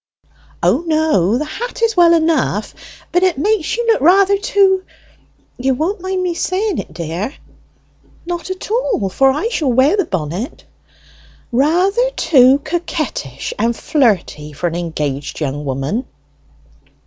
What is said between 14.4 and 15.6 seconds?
for an engaged